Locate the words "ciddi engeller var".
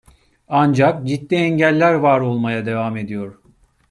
1.07-2.19